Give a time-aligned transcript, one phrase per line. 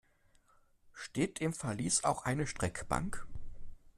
[0.93, 3.27] Steht im Verlies auch eine Streckbank?